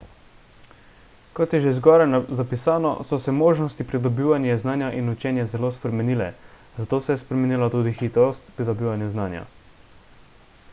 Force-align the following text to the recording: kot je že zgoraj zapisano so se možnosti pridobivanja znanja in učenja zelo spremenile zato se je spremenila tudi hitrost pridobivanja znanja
kot 1.39 1.51
je 1.55 1.59
že 1.65 1.73
zgoraj 1.79 2.15
zapisano 2.39 2.93
so 3.11 3.19
se 3.25 3.35
možnosti 3.41 3.87
pridobivanja 3.91 4.57
znanja 4.65 4.89
in 5.01 5.13
učenja 5.13 5.47
zelo 5.53 5.73
spremenile 5.77 6.33
zato 6.81 7.01
se 7.05 7.17
je 7.17 7.23
spremenila 7.27 7.71
tudi 7.77 7.97
hitrost 8.03 8.53
pridobivanja 8.59 9.15
znanja 9.15 9.47